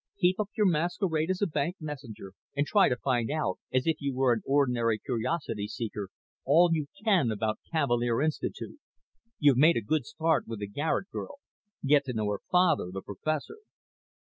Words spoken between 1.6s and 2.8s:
messenger and